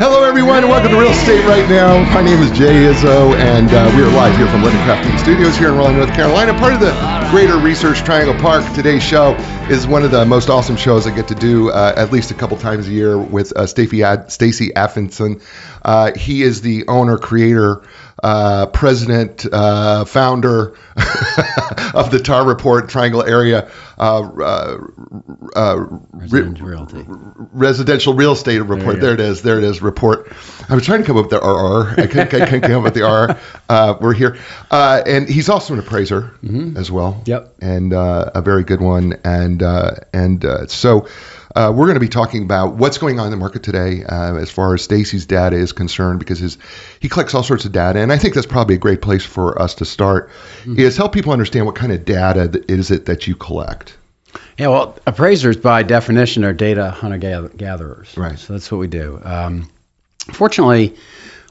[0.00, 2.02] Hello, everyone, and welcome to Real Estate Right Now.
[2.14, 5.58] My name is Jay Izzo, and uh, we are live here from Living Crafting Studios
[5.58, 6.90] here in Raleigh, North Carolina, part of the
[7.30, 8.64] Greater Research Triangle Park.
[8.74, 9.34] Today's show
[9.68, 12.34] is one of the most awesome shows I get to do uh, at least a
[12.34, 15.42] couple times a year with uh, Stacey Ad- Anfindsen.
[15.82, 17.82] Uh, he is the owner, creator,
[18.22, 20.68] uh, president, uh, founder
[21.94, 23.70] of the Tar Report Triangle area
[24.00, 24.78] uh, uh,
[25.54, 25.76] uh,
[26.12, 27.04] Residential realty.
[27.52, 28.96] residential real estate report.
[28.96, 29.42] you There, it is.
[29.42, 29.82] There it is.
[29.82, 30.32] Report.
[30.68, 32.00] I was trying to come up with the RR.
[32.00, 33.38] I couldn't, I couldn't come up with the RR.
[33.70, 34.36] Uh, we're here,
[34.72, 36.32] uh, and he's also an appraiser
[36.76, 37.12] as well.
[37.12, 37.30] Mm-hmm.
[37.30, 37.54] Yep.
[37.62, 39.14] and uh, a very good one.
[39.24, 41.06] And uh, and uh, so.
[41.54, 44.36] Uh, we're going to be talking about what's going on in the market today uh,
[44.36, 46.58] as far as Stacey's data is concerned because his,
[47.00, 47.98] he collects all sorts of data.
[47.98, 50.30] And I think that's probably a great place for us to start
[50.66, 53.96] is help people understand what kind of data is it that you collect.
[54.56, 58.16] Yeah, well, appraisers by definition are data hunter gatherers.
[58.16, 58.38] Right.
[58.38, 59.20] So that's what we do.
[59.24, 59.68] Um,
[60.32, 60.96] fortunately,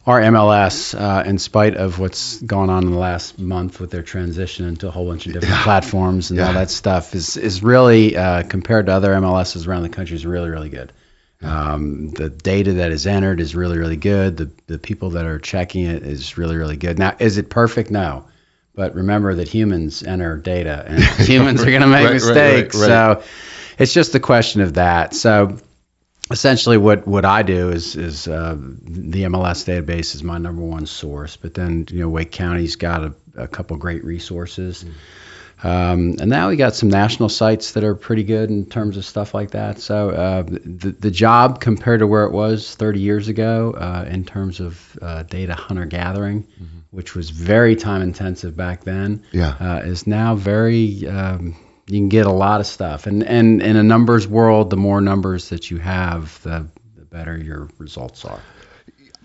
[0.10, 4.02] our MLS, uh, in spite of what's gone on in the last month with their
[4.02, 8.18] transition into a whole bunch of different platforms and all that stuff, is is really
[8.18, 10.92] uh, compared to other MLSs around the country is really really good.
[11.42, 14.36] Um, the data that is entered is really really good.
[14.38, 16.98] The the people that are checking it is really really good.
[17.00, 17.92] Now, is it perfect?
[17.92, 18.26] No.
[18.76, 22.64] But remember that humans enter data, and humans are going to make Right, right, right,
[22.64, 22.76] mistakes.
[22.78, 22.88] right.
[22.88, 23.24] So
[23.78, 25.14] it's just a question of that.
[25.14, 25.58] So
[26.32, 30.86] essentially, what, what I do is is uh, the MLS database is my number one
[30.86, 31.38] source.
[31.38, 34.86] But then you know Wake County's got a, a couple great resources.
[35.62, 39.04] Um, and now we got some national sites that are pretty good in terms of
[39.04, 39.80] stuff like that.
[39.80, 44.24] So uh, the, the job compared to where it was 30 years ago uh, in
[44.24, 46.48] terms of uh, data hunter gathering,
[46.92, 49.50] which was very time intensive back then, Yeah.
[49.60, 51.06] uh, is now very.
[51.06, 51.58] Um,
[51.90, 55.02] you can get a lot of stuff, and and in a numbers world, the more
[55.02, 58.40] numbers that you have, the the better your results are.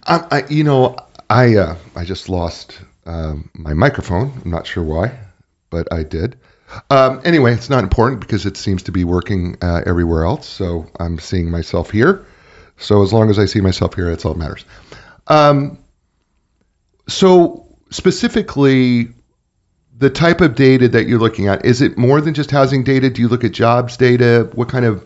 [0.07, 0.97] I, I, you know,
[1.29, 4.33] I uh, I just lost um, my microphone.
[4.45, 5.19] I'm not sure why,
[5.71, 6.39] but I did.
[6.91, 10.49] Um, anyway, it's not important because it seems to be working uh, everywhere else.
[10.49, 12.27] So I'm seeing myself here.
[12.79, 14.65] So as long as I see myself here, that's all that matters.
[15.27, 15.79] Um,
[17.09, 19.14] so specifically,
[19.97, 23.11] the type of data that you're looking at is it more than just housing data?
[23.11, 24.51] Do you look at jobs data?
[24.55, 25.05] What kind of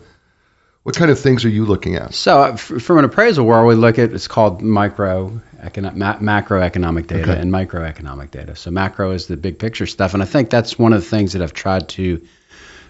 [0.83, 2.13] what kind of things are you looking at?
[2.13, 6.17] So, uh, f- from an appraisal world, we look at it's called micro econo- ma-
[6.17, 7.39] macroeconomic data Okay.
[7.39, 8.55] and microeconomic data.
[8.55, 11.33] So, macro is the big picture stuff, and I think that's one of the things
[11.33, 12.21] that I've tried to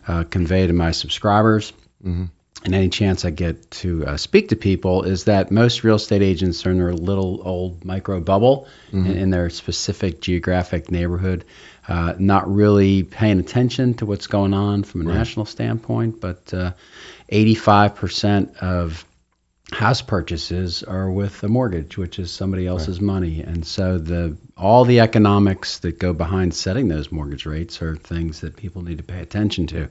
[0.07, 1.73] uh, convey to my subscribers.
[2.65, 6.21] And any chance I get to uh, speak to people is that most real estate
[6.21, 11.45] agents are in their little old micro bubble in, in their specific geographic neighborhood,
[11.87, 16.19] uh, not really paying attention to what's going on from a national standpoint.
[16.19, 16.73] But uh,
[17.31, 19.05] 85% of
[19.71, 24.83] house purchases are with a mortgage, which is somebody else's money, and so the all
[24.83, 29.03] the economics that go behind setting those mortgage rates are things that people need to
[29.03, 29.87] pay attention to.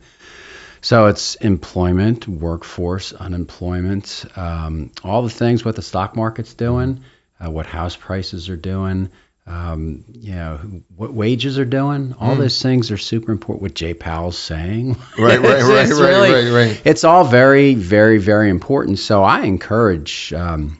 [0.80, 7.00] So it's employment, workforce, unemployment, um, all the things what the stock market's doing,
[7.44, 9.10] uh, what house prices are doing,
[9.46, 10.60] um, you know,
[10.96, 12.14] what wages are doing.
[12.20, 13.62] All those things are super important.
[13.62, 16.82] What Jay Powell's saying, Right, right, It's- right, it's right, really- right, right.
[16.84, 18.98] It's all very, very, very important.
[18.98, 20.78] So I encourage um,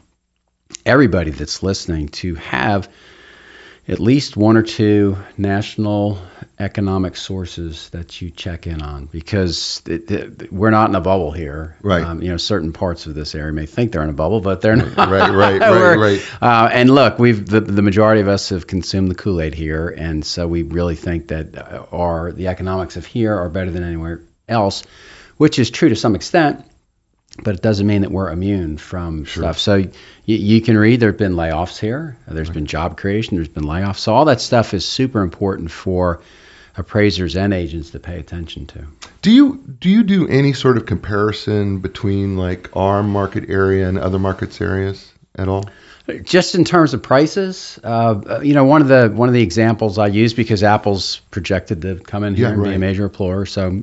[0.84, 2.88] everybody that's listening to have
[3.88, 6.18] at least one or two national
[6.58, 11.30] economic sources that you check in on because it, it- we're not in a bubble
[11.32, 11.76] here.
[11.82, 12.02] Right.
[12.02, 14.60] Um, you know, certain parts of this area may think they're in a bubble, but
[14.60, 14.96] they're not.
[14.96, 16.42] Right, right, right, right.
[16.42, 19.88] Uh, and look, we've the, the majority of us have consumed the Kool Aid here,
[19.88, 23.84] and so we really think that uh, our the economics of here are better than
[23.84, 24.82] anywhere else,
[25.36, 26.64] which is true to some extent
[27.42, 29.58] but it doesn't mean that we're immune from stuff.
[29.58, 29.90] So you,
[30.24, 32.16] you can read there have been layoffs here.
[32.26, 33.36] There's been job creation.
[33.36, 33.98] There's been layoffs.
[33.98, 36.20] So all that stuff is super important for
[36.76, 38.86] appraisers and agents to pay attention to.
[39.22, 43.98] Do you do you do any sort of comparison between like our market area and
[43.98, 45.64] other markets areas at all?
[46.22, 49.98] Just in terms of prices, uh, you know, one of the one of the examples
[49.98, 53.44] I use because Apple's projected to come in here Yeah, and be a major employer.
[53.44, 53.82] So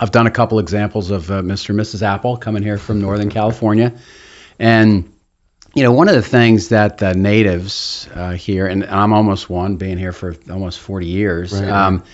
[0.00, 1.70] I've done a couple examples of uh, Mr.
[1.70, 2.02] and Mrs.
[2.02, 3.94] Apple coming here from Northern California,
[4.58, 5.12] and
[5.74, 9.76] you know, one of the things that the natives uh, here, and I'm almost one,
[9.76, 12.04] being here for almost 40 years, Right, um,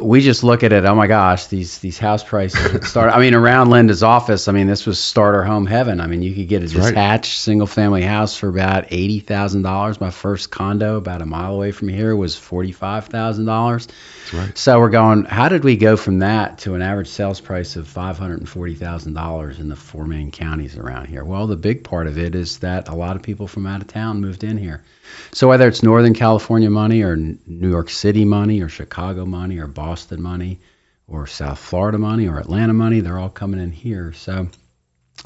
[0.00, 0.84] we just look at it.
[0.84, 3.12] Oh my gosh, these these house prices start.
[3.12, 4.46] I mean, around Linda's office.
[4.46, 6.00] I mean, this was starter home heaven.
[6.00, 6.88] I mean, you could get a right.
[6.90, 10.00] detached single family house for about eighty thousand dollars.
[10.00, 13.88] My first condo, about a mile away from here, was forty five thousand dollars.
[14.32, 14.56] right.
[14.56, 15.24] So we're going.
[15.24, 18.48] How did we go from that to an average sales price of five hundred and
[18.48, 21.24] forty thousand dollars in the four main counties around here?
[21.24, 23.88] Well, the big part of it is that a lot of people from out of
[23.88, 24.84] town moved in here.
[25.32, 29.66] So whether it's Northern California money or New York City money or Chicago money or
[29.72, 30.60] Boston money
[31.08, 34.12] or South Florida money or Atlanta money, they're all coming in here.
[34.12, 34.48] So,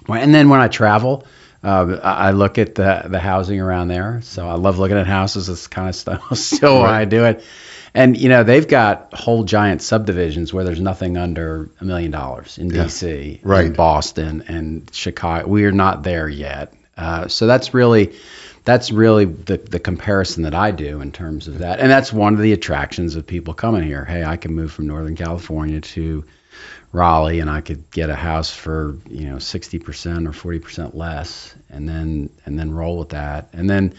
[0.08, 1.26] and then when I travel,
[1.62, 4.20] uh, I look at the the housing around there.
[4.22, 5.48] So I love looking at houses.
[5.48, 7.44] It's kind of still, still why I do it.
[7.94, 12.58] And you know they've got whole giant subdivisions where there's nothing under a million dollars
[12.58, 13.74] in D.C., right.
[13.74, 15.48] Boston, and Chicago.
[15.48, 16.74] We are not there yet.
[16.96, 18.14] Uh, so that's really
[18.66, 21.78] that's really the, the comparison that I do in terms of that.
[21.80, 24.04] And that's one of the attractions of people coming here.
[24.04, 26.24] Hey, I can move from Northern California to
[26.92, 31.88] Raleigh and I could get a house for, you know, 60% or 40% less and
[31.88, 33.48] then and then roll with that.
[33.52, 33.94] And then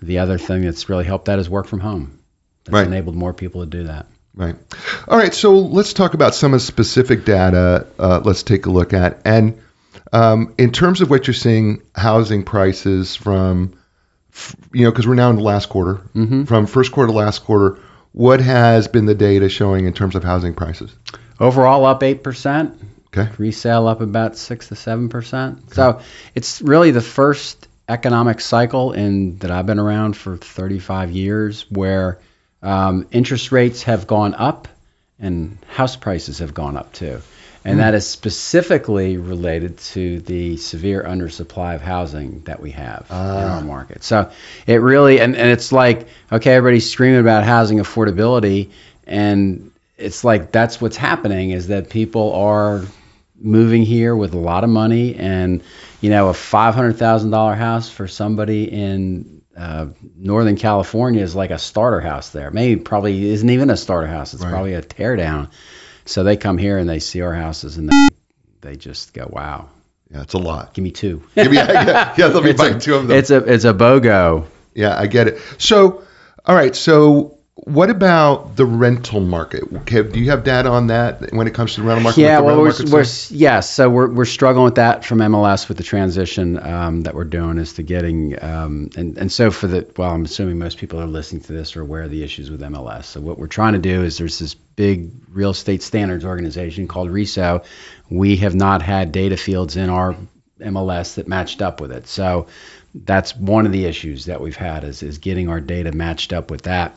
[0.00, 2.20] the other thing that's really helped that is work from home.
[2.64, 2.86] That's Right.
[2.86, 4.06] enabled more people to do that.
[4.34, 4.54] Right.
[5.08, 5.34] All right.
[5.34, 7.86] So let's talk about some of the specific data.
[7.98, 9.60] Uh, let's take a look at and
[10.12, 13.74] um, in terms of what you're seeing, housing prices from,
[14.72, 16.00] you know, because we're now in the last quarter,
[16.46, 17.78] from first quarter to last quarter.
[18.12, 20.94] What has been the data showing in terms of housing prices?
[21.40, 22.76] Overall up 8%.
[23.14, 23.30] Okay.
[23.36, 25.74] resale up about six to seven percent.
[25.74, 26.00] So
[26.34, 32.20] it's really the first economic cycle in that I've been around for 35 years where
[32.62, 34.68] um, interest rates have gone up
[35.18, 37.20] and house prices have gone up too.
[37.64, 43.16] And that is specifically related to the severe undersupply of housing that we have in
[43.16, 44.02] our market.
[44.02, 44.30] So
[44.66, 48.70] it really, and, and it's like, okay, everybody's screaming about housing affordability,
[49.06, 52.82] and it's like that's what's happening is that people are
[53.40, 55.62] moving here with a lot of money and
[56.00, 59.86] you know a $500000 house for somebody in uh,
[60.16, 62.50] northern california is like a starter house there.
[62.50, 64.32] Maybe probably isn't even a starter house.
[64.34, 64.50] It's Right.
[64.50, 65.50] probably a tear down
[66.12, 68.08] so they come here and they see our houses and they,
[68.60, 69.68] they just go wow
[70.10, 70.74] Yeah, it's a lot.
[70.74, 73.16] give me two Give me, yeah, yeah, let me it's, buy a, two of them.
[73.16, 75.40] it's a it's a bogo Yeah, I get it.
[75.58, 76.02] So,
[76.46, 76.74] all right.
[76.74, 79.70] So, what about the rental market?
[79.72, 82.22] Okay, do you have data on that when it comes to the rental market?
[82.22, 85.82] Yeah, well, we're, we're yes, so we're we're struggling with that from MLS with the
[85.82, 90.10] transition um, that we're doing is to getting um, and and so for the well,
[90.10, 93.04] I'm assuming most people are listening to this are aware of the issues with MLS.
[93.04, 97.10] So what we're trying to do is there's this big real estate standards organization called
[97.10, 97.64] RESO.
[98.08, 100.16] We have not had data fields in our
[100.58, 102.08] MLS that matched up with it.
[102.08, 102.46] So
[102.94, 106.50] that's one of the issues that we've had is is getting our data matched up
[106.50, 106.96] with that.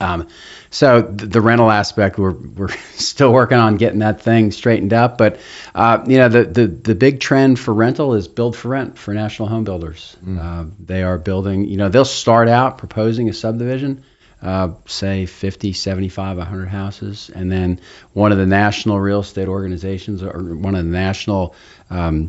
[0.00, 0.28] Um,
[0.70, 5.18] so th- the rental aspect, we're we're still working on getting that thing straightened up.
[5.18, 5.40] But
[5.74, 9.14] uh, you know, the, the the big trend for rental is build for rent for
[9.14, 10.16] national home builders.
[10.40, 11.66] Uh, they are building.
[11.66, 14.04] You know, they'll start out proposing a subdivision.
[14.40, 17.78] Uh, say 50, 75, 100 houses, and then
[18.12, 21.54] one of the national real estate organizations or one of the national
[21.90, 22.28] um,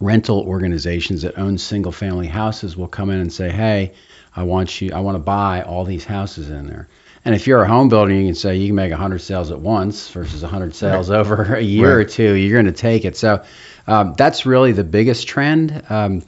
[0.00, 3.92] rental organizations that own single family houses will come in and say, "Hey,
[4.34, 6.88] I want you I want to buy all these houses in there."
[7.24, 9.60] And if you're a home builder, you can say you can make 100 sales at
[9.60, 12.34] once versus 100 sales over a year or two.
[12.34, 13.16] You're going to take it.
[13.16, 13.42] So
[13.88, 16.22] um, that's really the biggest trend um,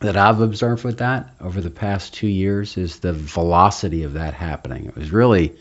[0.00, 4.34] that I've observed with that over the past two years is the velocity of that
[4.34, 4.86] happening.
[4.86, 5.56] It was really,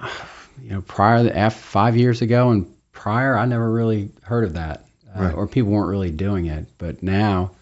[0.60, 4.84] you know, prior to five years ago and prior, I never really heard of that,
[5.16, 5.34] uh, Right.
[5.34, 6.66] or people weren't really doing it.
[6.78, 7.52] But now,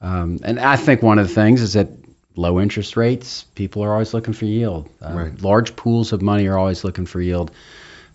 [0.00, 1.88] um, and I think one of the things is that
[2.36, 4.88] low interest rates, people are always looking for yield.
[5.02, 5.42] Uh, Right.
[5.42, 7.50] Large pools of money are always looking for yield.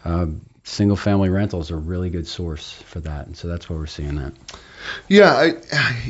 [0.03, 0.27] Uh,
[0.63, 3.85] single family rentals are a really good source for that, and so that's why we're
[3.85, 4.33] seeing that.
[5.07, 5.53] Yeah, I,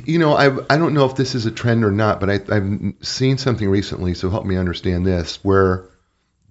[0.05, 2.39] you know, I I don't know if this is a trend or not, but I,
[2.55, 5.85] I've seen something recently, so help me understand this, where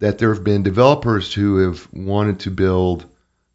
[0.01, 3.07] that there have been developers who have wanted to build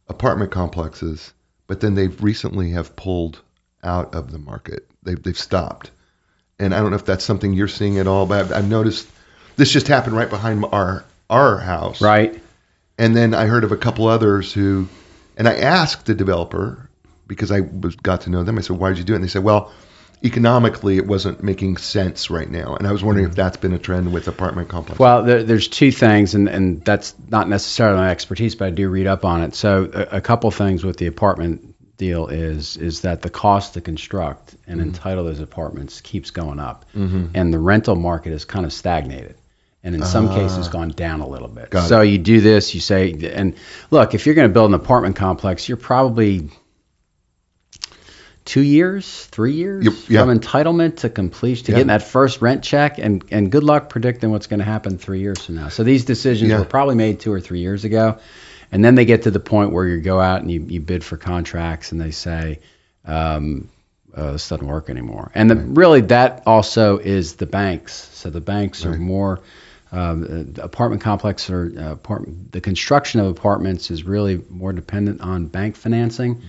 [0.07, 1.31] apartment complexes,
[1.69, 3.41] but then they've recently have pulled
[3.83, 4.89] out of the market.
[5.03, 5.91] They've they've stopped,
[6.59, 9.07] and I don't know if that's something you're seeing at all, but I've, I've noticed
[9.55, 12.41] this just happened right behind our our house, Right.
[12.97, 14.87] and then I heard of a couple others who,
[15.37, 16.89] and I asked the developer
[17.27, 18.57] because I was, got to know them.
[18.57, 19.71] I said, "Why did you do it?" And they said, "Well,
[20.23, 23.41] economically, it wasn't making sense right now." And I was wondering if mm-hmm.
[23.41, 24.99] that's been a trend with apartment complexes.
[24.99, 28.89] Well, there, there's two things, and, and that's not necessarily my expertise, but I do
[28.89, 29.55] read up on it.
[29.55, 33.81] So a, a couple things with the apartment deal is is that the cost to
[33.81, 34.89] construct and mm-hmm.
[34.89, 37.27] entitle those apartments keeps going up, mm-hmm.
[37.33, 39.35] and the rental market is kind of stagnated.
[39.83, 40.35] and in some ah.
[40.35, 41.69] cases gone down a little bit.
[41.73, 41.85] Ah.
[41.85, 43.55] So you do this, you say, and
[43.91, 46.49] look, if you're going to build an apartment complex, you're probably
[48.49, 50.21] two years, three years Yep, yeah.
[50.25, 51.77] from entitlement to completion to Yeah.
[51.77, 55.19] getting that first rent check, and and good luck predicting what's going to happen three
[55.19, 55.69] years from now.
[55.69, 56.57] So these decisions Yeah.
[56.59, 58.17] were probably made two or three years ago,
[58.71, 61.03] and then they get to the point where you go out and you, you bid
[61.03, 62.59] for contracts, and they say.
[63.05, 63.69] Um,
[64.15, 65.31] uh, this doesn't work anymore.
[65.35, 67.93] And the, really, that also is the banks.
[68.13, 69.39] So the banks are more
[69.91, 72.51] um, apartment complex or uh, apartment.
[72.51, 76.41] The construction of apartments is really more dependent on bank financing,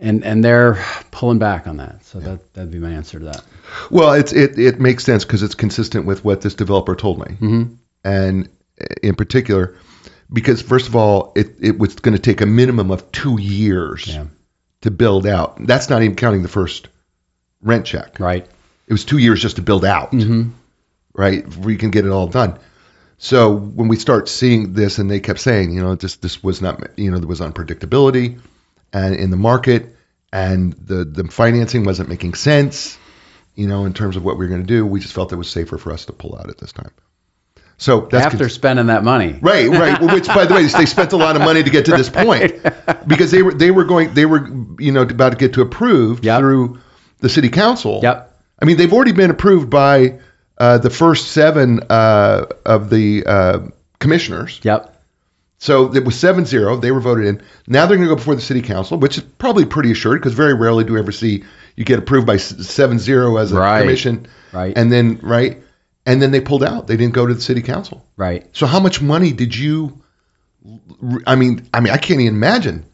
[0.00, 0.74] and and they're
[1.10, 2.04] pulling back on that.
[2.04, 3.42] So that that'd be my answer to that.
[3.90, 7.36] Well, it's it it makes sense because it's consistent with what this developer told me,
[7.36, 7.74] mm-hmm.
[8.04, 8.48] and
[9.02, 9.76] in particular,
[10.32, 14.06] because first of all, it it was going to take a minimum of two years
[14.06, 14.26] Yeah.
[14.82, 15.66] to build out.
[15.66, 16.88] That's not even counting the first
[17.60, 18.20] rent check.
[18.20, 18.46] Right.
[18.86, 20.14] It was two years just to build out,
[21.12, 21.56] right?
[21.56, 22.58] We can get it all done.
[23.18, 26.62] So when we start seeing this, and they kept saying, you know, this this was
[26.62, 28.40] not, you know, there was unpredictability,
[28.92, 29.94] and in the market,
[30.32, 32.98] and the the financing wasn't making sense,
[33.54, 34.86] you know, in terms of what we were going to do.
[34.86, 36.90] We just felt it was safer for us to pull out at this time.
[37.80, 39.38] So that's After spending that money.
[39.40, 40.00] Right, right.
[40.00, 42.60] Which, by the way, they spent a lot of money to get to this point
[43.06, 44.48] because they were they were going they were
[44.80, 46.40] you know about to get to approved Yep.
[46.40, 46.78] through
[47.18, 48.00] the city council.
[48.02, 48.24] Yep.
[48.60, 50.18] I mean, they've already been approved by
[50.58, 53.58] uh, the first seven uh, of the uh,
[54.00, 54.60] commissioners.
[54.64, 54.97] Yep.
[55.60, 56.80] So it was 7-0.
[56.80, 57.42] They were voted in.
[57.66, 60.32] Now they're going to go before the city council, which is probably pretty assured because
[60.34, 63.80] very rarely do we ever see you get approved by s- 7-0 as a Right.
[63.80, 64.26] commission.
[64.52, 64.76] Right.
[64.78, 65.62] And then right,
[66.06, 66.86] and then they pulled out.
[66.86, 68.06] They didn't go to the city council.
[68.16, 68.46] Right.
[68.52, 70.00] So how much money did you?
[71.26, 72.86] I mean, I mean, I can't even imagine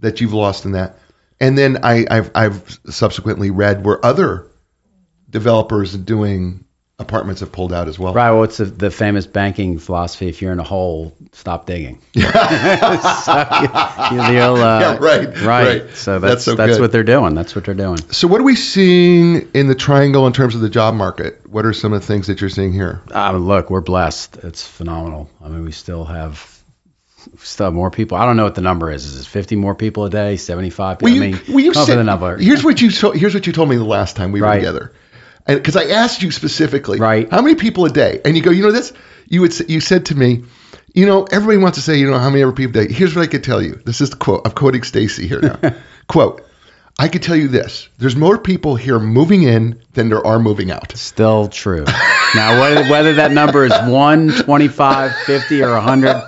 [0.00, 0.98] that you've lost in that.
[1.40, 4.46] And then I, I've I've subsequently read where other
[5.30, 6.64] developers doing
[6.98, 8.12] apartments have pulled out as well.
[8.12, 8.30] Right.
[8.30, 12.00] Well, it's the, the famous banking philosophy: if you're in a hole, stop digging.
[12.14, 15.82] so, you, uh, Yeah, right, Right.
[15.82, 15.90] right.
[15.94, 17.34] So That's that's so that's what they're doing.
[17.34, 17.98] That's what they're doing.
[18.12, 21.40] So what are we seeing in the triangle in terms of the job market?
[21.48, 23.00] What are some of the things that you're seeing here?
[23.14, 24.38] Uh, look, we're blessed.
[24.42, 25.30] It's phenomenal.
[25.42, 26.54] I mean, we still have
[27.38, 28.16] still more people.
[28.16, 29.04] I don't know what the number is.
[29.04, 30.36] Is it 50 more people a day?
[30.36, 31.02] 75?
[31.02, 32.36] Well, I you, mean, well, you come up said- with number.
[32.38, 33.16] Here's what you told.
[33.16, 34.92] Here's what you told me the last time we were together,
[35.56, 37.30] because I asked you specifically, Right.
[37.30, 38.20] How many people a day?
[38.24, 38.92] And you go, you know this.
[39.28, 39.52] You would.
[39.52, 40.44] say- You said to me,
[40.94, 42.92] you know, everybody wants to say, you know, how many ever people a day.
[42.92, 43.80] Here's what I could tell you.
[43.84, 44.42] This is the quote.
[44.44, 45.58] I'm quoting Stacey here now.
[46.06, 46.44] quote.
[47.00, 47.88] I could tell you this.
[47.98, 50.96] There's more people here moving in than there are moving out.
[50.96, 51.84] Still true.
[52.34, 56.24] now, whether, whether that number is 1, 25, 50, or 100,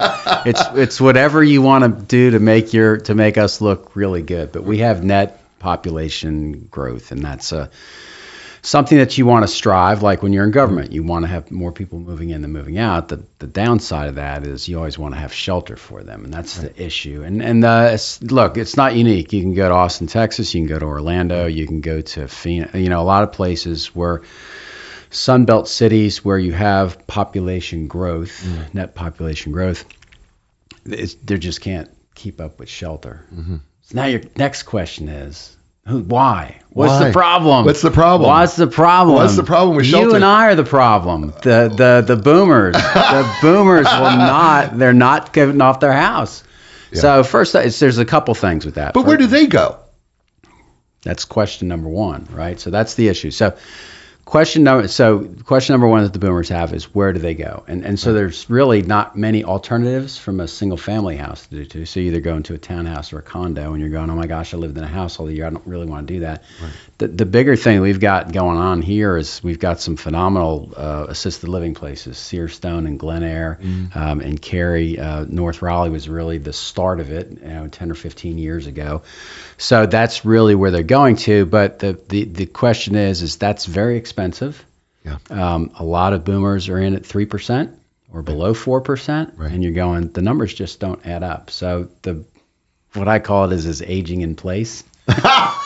[0.46, 4.22] it's it's whatever you want to do to make your to make us look really
[4.22, 4.52] good.
[4.52, 7.68] But we have net population growth, and that's a
[8.62, 10.02] something that you want to strive.
[10.02, 12.78] Like when you're in government, you want to have more people moving in than moving
[12.78, 13.08] out.
[13.08, 16.32] The the downside of that is you always want to have shelter for them, and
[16.32, 17.22] that's the issue.
[17.22, 19.32] And and uh, it's, look, it's not unique.
[19.32, 20.54] You can go to Austin, Texas.
[20.54, 21.46] You can go to Orlando.
[21.46, 22.74] You can go to Phoenix.
[22.74, 24.22] You know, a lot of places where
[25.10, 29.84] Sunbelt cities where you have population growth, net population growth,
[30.84, 33.24] they just can't keep up with shelter.
[33.82, 35.56] So now your next question is,
[35.90, 36.60] why?
[36.72, 37.08] What's Why?
[37.08, 37.64] the problem?
[37.64, 38.28] What's the problem?
[38.30, 39.16] What's the problem?
[39.16, 40.10] What's the problem with shelter?
[40.10, 41.34] you and I are the problem.
[41.42, 42.74] The the the boomers.
[42.94, 44.78] the boomers will not.
[44.78, 46.44] They're not getting off their house.
[46.92, 48.94] So first, there's a couple things with that.
[48.94, 49.78] But where do they go?
[51.02, 52.60] That's question number one, right?
[52.60, 53.30] So that's the issue.
[53.30, 53.56] So
[54.30, 57.64] question number so question number one that the boomers have is where do they go?
[57.66, 61.64] And and so there's really not many alternatives from a single family house to do
[61.64, 61.84] to.
[61.84, 64.28] So you either go into a townhouse or a condo and you're going, oh my
[64.28, 65.46] gosh, I lived in a house all the year.
[65.46, 66.44] I don't really want to do that.
[67.00, 71.06] The the bigger thing we've got going on here is we've got some phenomenal uh,
[71.08, 72.18] assisted living places.
[72.18, 73.58] Searstone and Glenaire
[73.94, 77.90] um, and Cary, uh, North Raleigh was really the start of it, you know, 10
[77.90, 79.00] or 15 years ago.
[79.56, 81.46] So that's really where they're going to.
[81.46, 84.62] But the, the, the question is, is that's very expensive.
[85.02, 85.16] Yeah.
[85.30, 87.74] Um, a lot of boomers are in at 3%
[88.12, 89.38] or below 4%.
[89.38, 89.50] Right.
[89.50, 91.48] And you're going, the numbers just don't add up.
[91.48, 92.26] So the
[92.92, 94.84] what I call it is is aging in place.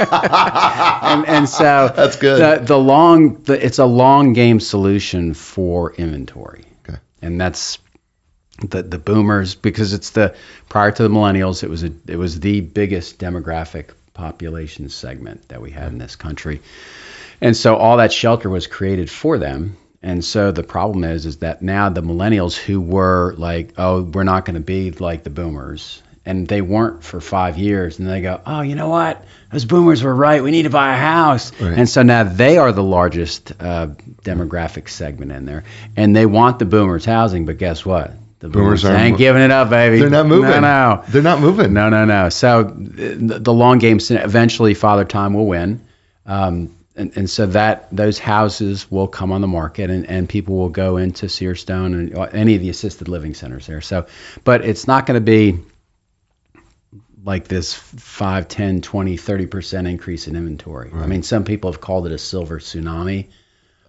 [1.02, 2.60] and, and so That's good.
[2.60, 6.64] The, the long, the, it's a long game solution for inventory.
[6.88, 6.98] Okay.
[7.22, 7.78] And that's
[8.58, 10.34] the the boomers because it's the
[10.68, 15.60] prior to the millennials it was a it was the biggest demographic population segment that
[15.60, 16.62] we had in this country
[17.40, 21.38] and so all that shelter was created for them and so the problem is is
[21.38, 25.30] that now the millennials who were like oh we're not going to be like the
[25.30, 29.24] boomers and they weren't for five years, and they go, oh, you know what?
[29.52, 30.42] Those boomers were right.
[30.42, 31.78] We need to buy a house, Right.
[31.78, 33.88] and so now they are the largest uh,
[34.22, 35.64] demographic segment in there,
[35.96, 38.12] and they want the boomers housing, but guess what?
[38.40, 40.00] The Boomers boomers, aren't ain't mo- giving it up, baby.
[40.00, 40.50] They're not moving.
[40.50, 41.04] No, no.
[41.08, 41.72] They're not moving.
[41.72, 42.28] No, no, no.
[42.28, 45.80] So the, the long game, eventually Father Time will win.
[46.26, 50.56] Um, and, and so that those houses will come on the market and, and people
[50.56, 53.80] will go into Searstone and uh, any of the assisted living centers there.
[53.80, 54.06] So,
[54.44, 55.58] but it's not going to be
[57.24, 60.90] like this 5, 10, 20, 30% increase in inventory.
[60.92, 63.28] I mean, some people have called it a silver tsunami.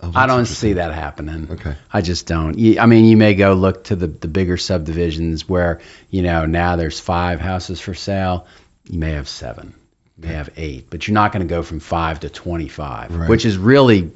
[0.02, 1.48] Oh, I don't see that happening.
[1.52, 1.76] Okay.
[1.92, 2.58] I just don't.
[2.58, 6.46] You, I mean, you may go look to the, the bigger subdivisions where, you know,
[6.46, 8.46] now there's five houses for sale.
[8.90, 9.74] You may have seven,
[10.18, 13.30] you may have eight, but you're not going to go from five to 25, Right.
[13.30, 14.12] which is really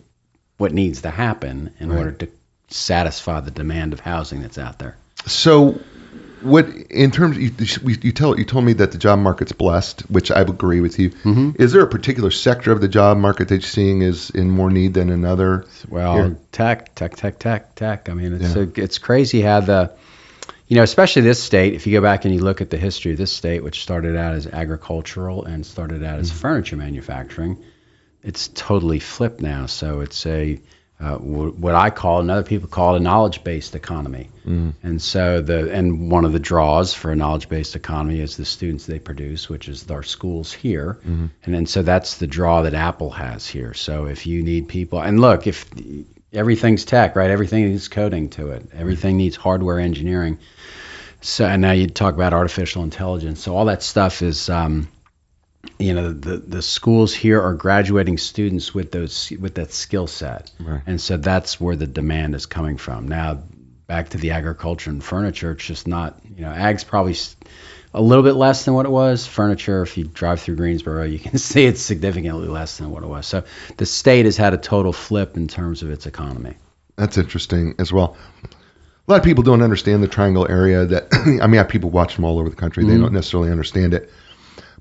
[0.57, 2.27] what needs to happen in order to
[2.67, 4.95] satisfy the demand of housing that's out there.
[5.25, 5.79] So,
[6.41, 7.51] what in terms you,
[8.01, 11.09] you tell you told me that the job market's blessed, which I agree with you.
[11.09, 11.61] Mm-hmm.
[11.61, 14.69] Is there a particular sector of the job market that you're seeing is in more
[14.69, 15.65] need than another?
[15.87, 16.37] Well, Here.
[16.51, 18.09] tech, tech, tech, tech, tech.
[18.09, 18.63] I mean, it's Yeah.
[18.63, 19.91] a, it's crazy how the,
[20.67, 21.73] you know, especially this state.
[21.73, 24.15] If you go back and you look at the history of this state, which started
[24.15, 27.63] out as agricultural and started out as furniture manufacturing,
[28.23, 29.65] it's totally flipped now.
[29.65, 30.59] So it's a
[30.99, 34.29] uh, what I call, and other people call it a knowledge-based economy.
[34.83, 38.85] And so the and one of the draws for a knowledge-based economy is the students
[38.85, 40.97] they produce, which is our schools here.
[41.45, 43.73] And then so that's the draw that Apple has here.
[43.73, 45.65] So if you need people, and look, if
[46.33, 47.29] everything's tech, right?
[47.31, 48.69] Everything needs coding to it.
[48.73, 50.37] Everything needs hardware engineering.
[51.21, 53.39] So and now you talk about artificial intelligence.
[53.41, 54.49] So all that stuff is.
[54.49, 54.89] Um,
[55.77, 60.51] you know the the schools here are graduating students with those with that skill set
[60.59, 60.81] Right.
[60.87, 63.43] and so that's where the demand is coming from now
[63.87, 67.15] back to the agriculture and furniture it's just not you know ag's probably
[67.93, 71.19] a little bit less than what it was furniture if you drive through greensboro you
[71.19, 73.43] can see it's significantly less than what it was so
[73.77, 76.55] the state has had a total flip in terms of its economy
[76.95, 78.17] That's interesting as well.
[79.07, 80.85] A lot of people don't understand the Triangle area.
[80.85, 82.83] That I mean, I have people watch from all over the country.
[82.83, 83.03] They mm-hmm.
[83.03, 84.11] don't necessarily understand it,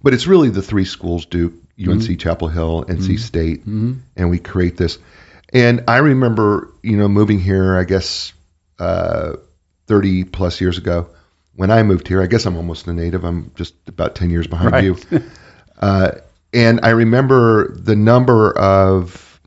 [0.02, 4.76] but it's really the three schools: Duke, UNC Chapel Hill, NC State, and we create
[4.76, 4.99] this.
[5.52, 7.76] And I remember, you know, moving here.
[7.76, 8.33] I guess
[8.78, 9.37] uh,
[9.87, 11.09] thirty plus years ago,
[11.55, 12.23] when I moved here.
[12.23, 13.25] I guess I'm almost a native.
[13.25, 14.85] I'm just about ten years behind Right.
[14.85, 14.97] you.
[15.78, 16.12] uh,
[16.52, 19.40] and I remember the number of,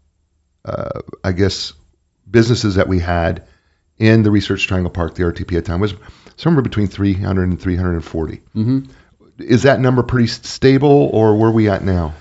[0.65, 1.73] uh, I guess,
[2.29, 3.43] businesses that we had
[3.97, 5.93] in the Research Triangle Park, the RTP at the time, was
[6.37, 8.37] somewhere between 300 and 340.
[8.37, 8.79] Mm-hmm.
[9.43, 12.13] Is that number pretty stable, or where are we at now?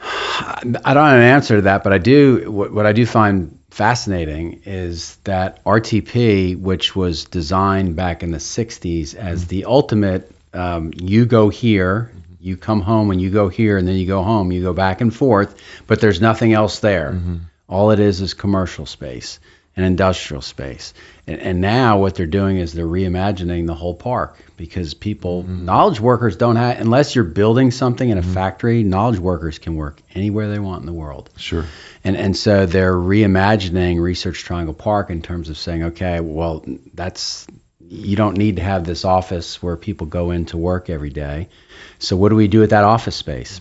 [0.00, 2.50] I don't have an answer to that, but I do.
[2.50, 8.38] What, what I do find fascinating is that RTP, which was designed back in the
[8.38, 9.48] '60s as mm-hmm.
[9.48, 12.34] the ultimate, um, you go here, mm-hmm.
[12.40, 14.52] you come home, and you go here, and then you go home.
[14.52, 17.12] You go back and forth, but there's nothing else there.
[17.12, 17.36] Mm-hmm.
[17.68, 19.40] All it is is commercial space
[19.76, 20.94] and industrial space.
[21.26, 25.66] And, and now what they're doing is they're reimagining the whole park because people, mm-hmm.
[25.66, 28.32] knowledge workers don't have, unless you're building something in a mm-hmm.
[28.32, 31.28] factory, knowledge workers can work anywhere they want in the world.
[31.36, 31.66] Sure.
[32.02, 37.46] And, and so they're reimagining Research Triangle Park in terms of saying, okay, well, that's,
[37.80, 41.48] you don't need to have this office where people go in to work every day.
[41.98, 43.60] So what do we do with that office space?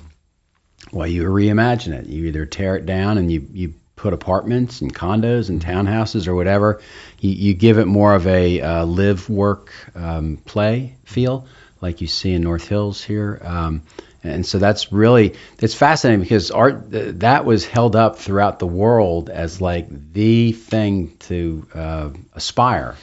[0.91, 2.05] Well, you reimagine it.
[2.05, 3.73] You either tear it down and you, you
[4.05, 6.79] put apartments and condos and townhouses or whatever.
[7.19, 11.47] You, you give it more of a uh, live, work, um, play feel,
[11.81, 13.41] like you see in North Hills here.
[13.43, 13.81] Um,
[14.23, 16.83] and so that's really it's fascinating because art
[17.19, 22.95] that was held up throughout the world as like the thing to uh, aspire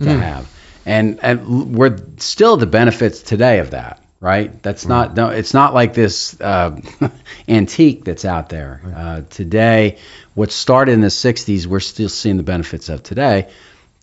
[0.00, 0.52] to have,
[0.84, 4.01] and and we're still the benefits today of that.
[4.22, 5.30] Right, that's not no.
[5.30, 6.80] It's not like this uh,
[7.48, 9.98] antique that's out there uh, today.
[10.34, 13.50] What started in the '60s, we're still seeing the benefits of today.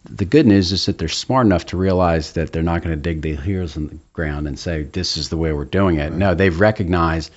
[0.04, 3.02] The good news is that they're smart enough to realize that they're not going to
[3.02, 6.12] dig their heels in the ground and say this is the way we're doing it.
[6.12, 7.32] No, they've recognized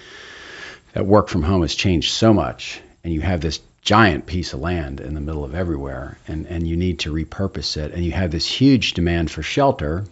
[0.92, 4.61] that work from home has changed so much, and you have this giant piece of
[4.61, 8.11] land in the middle of everywhere, and, and you need to repurpose it, and you
[8.11, 10.05] have this huge demand for shelter.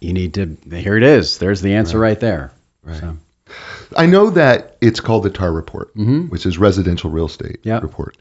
[0.00, 0.56] You need to.
[0.70, 1.38] Here it is.
[1.38, 2.52] There's the answer right, there.
[2.82, 3.00] Right.
[3.00, 3.16] So,
[3.96, 7.82] I know that it's called the TAR report, which is residential real estate Yep.
[7.82, 8.16] report.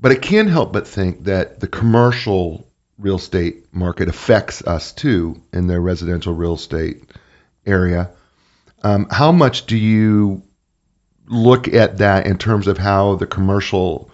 [0.00, 2.68] But I can't help but think that the commercial
[2.98, 7.04] real estate market affects us too in the residential real estate
[7.66, 8.10] area.
[8.82, 10.42] Um, how much do you
[11.26, 14.10] look at that in terms of how the commercial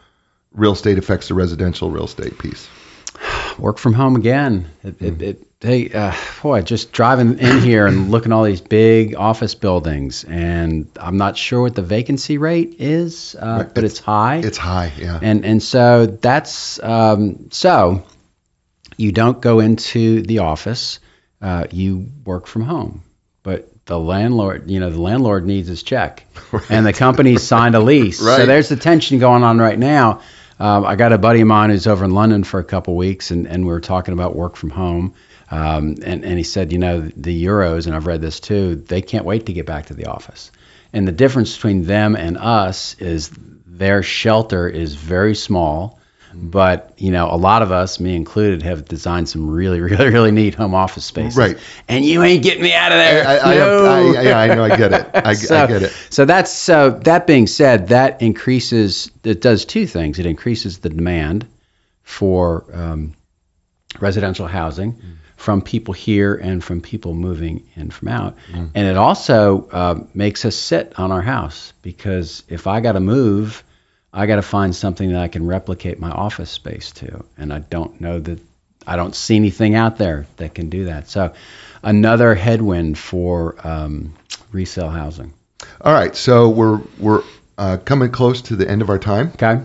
[0.53, 2.69] real estate affects the residential real estate piece?
[3.59, 4.71] work from home again.
[4.83, 8.61] It, it, it they, uh, boy, just driving in here and looking at all these
[8.61, 13.74] big office buildings, and I'm not sure what the vacancy rate is, uh, Right.
[13.74, 14.37] but it's high.
[14.37, 15.18] It's high, yeah.
[15.22, 18.05] and and so that's um, so
[18.96, 21.00] you don't go into the office
[21.42, 23.03] uh, you work from home
[23.42, 26.24] but the landlord you know the landlord needs his check
[26.70, 28.37] and the company signed a lease right.
[28.37, 30.20] so there's the tension going on right now
[30.61, 33.31] um, i got a buddy of mine who's over in london for a couple weeks
[33.33, 35.12] and, and we were talking about work from home
[35.55, 39.03] um, and, and he said you know the euros and i've read this too they
[39.03, 40.51] can't wait to get back to the office
[40.93, 43.31] and the difference between them and us is
[43.67, 45.99] their shelter is very small
[46.37, 50.31] but you know a lot of us me included have designed some really really really
[50.33, 51.57] neat home office spaces Right.
[51.88, 53.85] and you ain't getting me out of there I, I, No.
[53.87, 55.07] I, yeah, I know, I get it.
[55.14, 55.93] I, so, I get it.
[56.11, 60.88] so that's so that being said that increases it does two things it increases the
[60.88, 61.47] demand
[62.03, 63.14] for um,
[64.01, 65.01] residential housing
[65.37, 68.37] from people here and from people moving in from out.
[68.53, 73.01] And it also uh, makes us sit on our house because if i got to
[73.01, 73.62] move
[74.12, 77.25] i got to find something that i can replicate my office space to.
[77.37, 78.38] And i don't know that
[78.87, 81.09] i don't see anything out there that can do that.
[81.09, 81.35] So
[81.83, 84.14] another headwind for um,
[84.53, 85.33] resale housing.
[85.81, 87.23] All right, so we're we're
[87.59, 89.33] uh, coming close to the end of our time.
[89.35, 89.61] okay.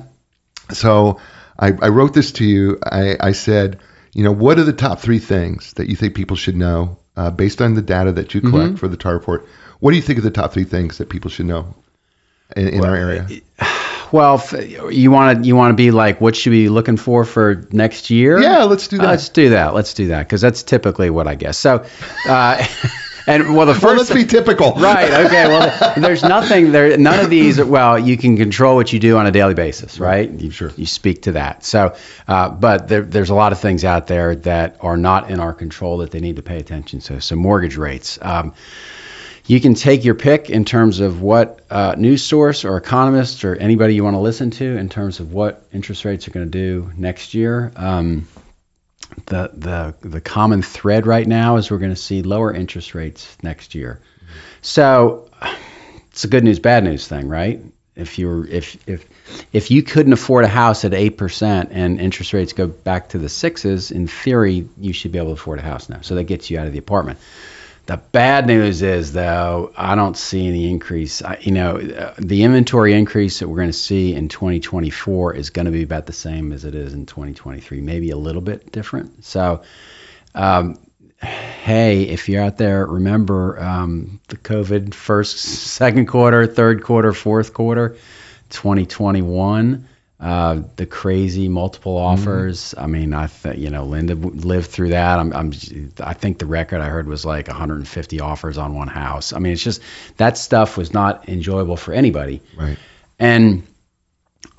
[0.73, 1.19] So
[1.57, 2.79] I, I wrote this to you.
[2.83, 3.79] I, I said,
[4.19, 7.31] you know, what are the top three things that you think people should know uh,
[7.31, 9.47] based on the data that you collect for the TAR report?
[9.79, 11.73] What do you think are the top three things that people should know
[12.57, 13.25] in, in our area?
[14.11, 16.97] Well, f- you want to you want to be like, what should we be looking
[16.97, 18.41] for for next year?
[18.41, 19.05] Yeah, let's do that.
[19.05, 19.73] Uh, let's do that.
[19.73, 21.57] Let's do that because that's typically what I guess.
[21.57, 21.85] So,
[22.25, 22.67] uh,
[23.29, 24.73] and well, the well, first let's be typical.
[24.73, 25.25] right.
[25.25, 25.47] Okay.
[25.47, 26.97] Well, there's nothing there.
[26.97, 27.61] None of these.
[27.61, 30.29] Well, you can control what you do on a daily basis, right?
[30.29, 30.71] You, Sure.
[30.75, 31.63] You speak to that.
[31.63, 31.95] So,
[32.27, 35.53] uh, but there, there's a lot of things out there that are not in our
[35.53, 37.21] control that they need to pay attention to.
[37.21, 38.17] So, mortgage rates.
[38.21, 38.53] Um,
[39.45, 43.55] you can take your pick in terms of what uh, news source or economist or
[43.55, 46.51] anybody you want to listen to in terms of what interest rates are going to
[46.51, 47.71] do next year.
[47.75, 48.27] Um,
[49.25, 53.37] the the the common thread right now is we're going to see lower interest rates
[53.41, 53.99] next year.
[54.61, 55.29] So
[56.11, 57.61] it's a good news bad news thing, right?
[57.95, 59.05] If you're if if
[59.51, 63.17] if you couldn't afford a house at eight percent and interest rates go back to
[63.17, 66.01] the sixes, in theory you should be able to afford a house now.
[66.01, 67.19] So that gets you out of the apartment.
[67.89, 71.23] The bad news is, though, I don't see any increase.
[71.23, 71.79] I, you know,
[72.19, 76.05] the inventory increase that we're going to see in 2024 is going to be about
[76.05, 79.25] the same as it is in 2023, maybe a little bit different.
[79.25, 79.63] So,
[80.35, 80.77] um,
[81.19, 87.55] hey, if you're out there, remember um, the COVID first, second quarter, third quarter, fourth
[87.55, 87.97] quarter,
[88.51, 89.88] 2021.
[90.19, 92.75] Uh, the crazy multiple offers.
[92.77, 95.17] I mean, I th- you know, Linda lived through that.
[95.17, 95.53] I'm, I'm,
[96.01, 99.31] I think the record I heard was like 150 offers on one house.
[99.31, 99.81] I mean, it's just
[100.17, 102.41] that stuff was not enjoyable for anybody.
[102.57, 102.77] Right.
[103.17, 103.63] And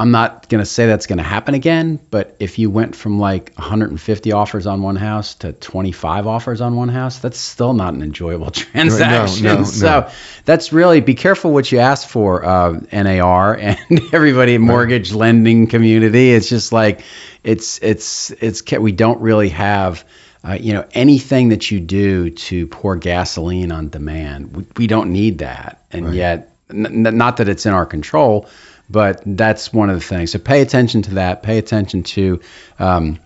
[0.01, 3.19] I'm not going to say that's going to happen again, but if you went from
[3.19, 7.93] like 150 offers on one house to 25 offers on one house, that's still not
[7.93, 9.45] an enjoyable transaction.
[9.45, 9.59] no, no.
[9.61, 9.64] no.
[9.64, 10.11] So
[10.47, 13.79] that's really be careful what you ask for, uh, NAR and
[14.12, 16.33] everybody in mortgage lending community.
[16.33, 17.03] It's just like
[17.45, 20.05] it's it's it's we don't really have.
[20.43, 25.12] Uh, you know anything that you do to pour gasoline on demand, we, we don't
[25.12, 28.49] need that, and yet n- n- not that it's in our control,
[28.90, 30.33] but that's one of the things.
[30.33, 31.42] So pay attention to that.
[31.42, 32.40] Pay attention to
[32.79, 33.20] um,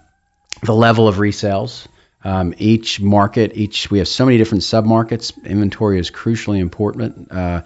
[0.62, 1.87] the level of resales.
[2.22, 5.42] Um, each market, each we have so many different submarkets.
[5.44, 7.31] Inventory is crucially important.
[7.31, 7.62] Uh,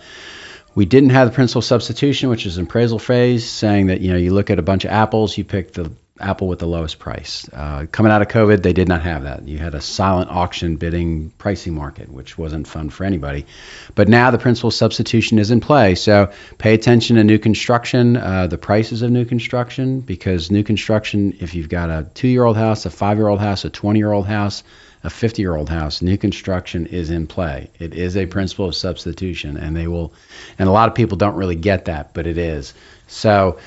[0.74, 4.18] we didn't have the principle substitution, which is an appraisal phase, saying that you know
[4.18, 7.48] you look at a bunch of apples, you pick the apple with the lowest price.
[7.52, 9.46] Uh, coming out of COVID, they did not have that.
[9.46, 13.46] You had a silent auction bidding pricing market, which wasn't fun for anybody.
[13.94, 15.94] But now the principle substitution is in play.
[15.94, 21.36] So pay attention to new construction, uh, the prices of new construction, because new construction,
[21.40, 24.62] if you've got a two-year-old house, a five-year-old house, a 20-year-old house,
[25.04, 27.70] a 50 year old house, new construction is in play.
[27.78, 30.12] It is a principle of substitution, and they will,
[30.58, 32.74] and a lot of people don't really get that, but it is.
[33.06, 33.58] So,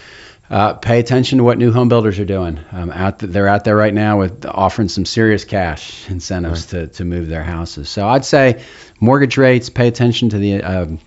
[0.52, 2.60] uh, pay attention to what new home builders are doing.
[2.74, 6.88] Um, out th- they're out there right now with offering some serious cash incentives to,
[6.88, 7.90] to move their houses.
[7.90, 8.62] So I'd say
[9.00, 9.70] mortgage rates.
[9.70, 11.00] Pay attention to the um,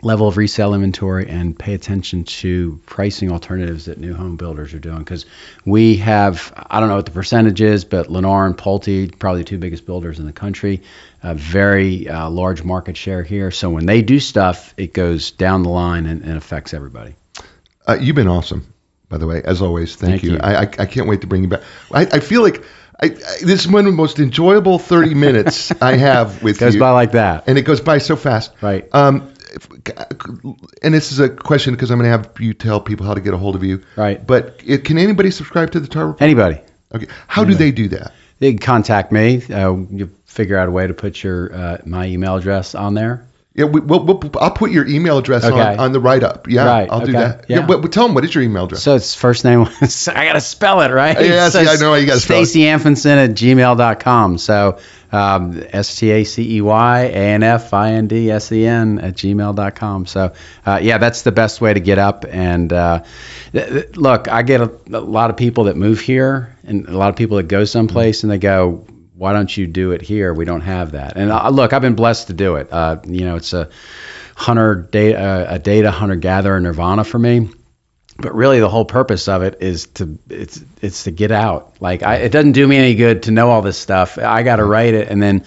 [0.00, 4.78] level of resale inventory and pay attention to pricing alternatives that new home builders are
[4.78, 5.26] doing because
[5.66, 9.48] we have I don't know what the percentage is, but Lennar and Pulte, probably the
[9.48, 10.80] two biggest builders in the country,
[11.22, 13.50] a very uh, large market share here.
[13.50, 17.14] So when they do stuff, it goes down the line and, and affects everybody.
[17.88, 18.72] Uh, you've been awesome,
[19.08, 19.96] by the way, as always.
[19.96, 20.32] Thank, Thank you.
[20.32, 20.38] you.
[20.38, 21.62] I, I I can't wait to bring you back.
[21.92, 22.62] I, I feel like
[23.02, 23.08] I, I,
[23.42, 26.80] this is one of the most enjoyable 30 minutes I have with Goes you.
[26.80, 27.44] by like that.
[27.48, 28.52] and it goes by so fast.
[28.60, 28.86] Right.
[28.94, 29.32] Um,
[30.82, 33.20] and this is a question because I'm going to have you tell people how to
[33.20, 33.82] get a hold of you.
[33.96, 34.24] Right.
[34.24, 36.22] But it, can anybody subscribe to the Tar Report?
[36.22, 36.60] Anybody.
[36.94, 37.06] Okay.
[37.26, 38.12] How do they do that?
[38.38, 39.42] They can contact me.
[39.44, 43.26] Uh, you figure out a way to put your uh, my email address on there.
[43.60, 45.60] Yeah, we, we'll, we'll, I'll put your email address Okay.
[45.60, 46.48] on, on the write up.
[46.48, 47.44] Yeah, Right, I'll do that.
[47.48, 47.66] yeah.
[47.66, 48.82] but, but tell them what is your email address?
[48.82, 49.60] So it's first name.
[49.80, 51.16] I gotta spell it right.
[51.24, 52.46] Yeah, so see, I know you gotta spell it.
[52.46, 54.38] Stacey Anfindsen at gmail.com.
[54.38, 54.78] So
[55.12, 58.64] um, S T A C E Y A N F I N D S E
[58.64, 60.06] N at gmail.com.
[60.06, 60.32] So
[60.66, 62.24] uh, yeah, that's the best way to get up.
[62.28, 63.02] And uh,
[63.52, 66.96] th- th- look, I get a, a lot of people that move here, and a
[66.96, 68.86] lot of people that go someplace, and they go.
[69.20, 70.32] Why don't you do it here?
[70.32, 71.18] We don't have that.
[71.18, 72.72] And uh, look, I've been blessed to do it.
[72.72, 73.68] Uh, you know, it's a
[74.34, 77.50] hunter data, uh, a data hunter gatherer nirvana for me
[78.16, 82.02] but really the whole purpose of it is to it's it's to get out like
[82.02, 84.64] I, it doesn't do me any good to know all this stuff i got to
[84.64, 85.44] write it and then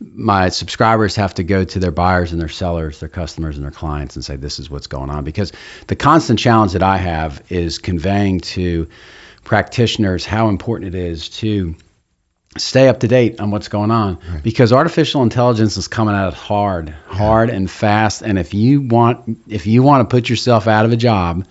[0.00, 3.72] my subscribers have to go to their buyers and their sellers their customers and their
[3.72, 5.52] clients and say this is what's going on because
[5.86, 8.88] the constant challenge that i have is conveying to
[9.44, 11.76] practitioners how important it is to
[12.58, 14.18] stay up to date on what's going on.
[14.42, 18.22] Because artificial intelligence is coming at it hard hard and fast.
[18.22, 21.46] And if you want if you want to put yourself out of a job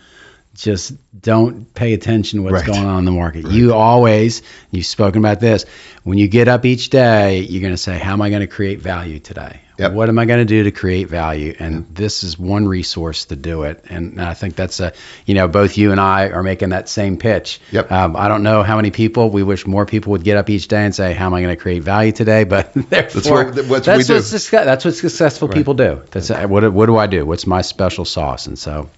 [0.53, 2.65] just don't pay attention to what's Right.
[2.65, 3.45] going on in the market.
[3.51, 4.41] You always
[4.71, 5.65] you've spoken about this.
[6.03, 8.47] When you get up each day you're going to say how am i going to
[8.47, 9.91] create value today Yep.
[9.93, 13.35] what am i going to do to create value and this is one resource to
[13.35, 14.93] do it and i think that's a
[15.25, 17.91] you know both you and i are making that same pitch Yep.
[17.91, 19.29] um, I don't know how many people.
[19.29, 21.55] We wish more people would get up each day and say, "How am I going
[21.55, 24.13] to create value today?" But therefore, that's what that's we do.
[24.15, 26.01] what's success- that's what successful people do.
[26.11, 26.71] That's what.
[26.73, 27.25] What do I do?
[27.25, 28.47] What's my special sauce?
[28.47, 28.89] And so,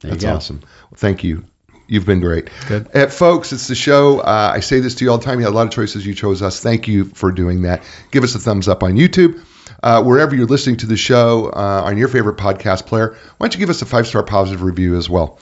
[0.00, 0.60] That's awesome.
[0.90, 1.44] Well, thank you.
[1.92, 2.48] You've been great.
[2.68, 2.96] Good.
[2.96, 4.20] Uh, folks, it's the show.
[4.20, 5.38] Uh, I say this to you all the time.
[5.40, 6.06] You had a lot of choices.
[6.06, 6.58] You chose us.
[6.58, 7.82] Thank you for doing that.
[8.10, 9.44] Give us a thumbs up on YouTube.
[9.82, 13.52] Uh, wherever you're listening to the show uh, on your favorite podcast player, why don't
[13.52, 15.38] you give us a five star positive review as well?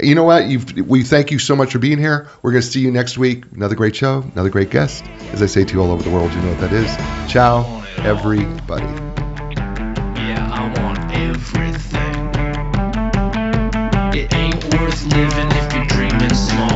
[0.00, 0.48] You know what?
[0.48, 2.30] You've, we thank you so much for being here.
[2.40, 3.44] We're going to see you next week.
[3.52, 5.04] Another great show, another great guest.
[5.32, 7.30] As I say to you all over the world, you know what that is.
[7.30, 8.86] Ciao, everybody.
[10.16, 12.30] Yeah, I want everything.
[14.18, 15.49] It ain't worth living
[16.30, 16.69] you're small.